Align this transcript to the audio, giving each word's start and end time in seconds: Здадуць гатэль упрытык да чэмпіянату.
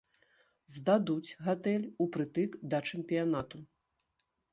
Здадуць 0.75 1.35
гатэль 1.47 1.85
упрытык 2.05 2.55
да 2.71 2.77
чэмпіянату. 2.89 3.57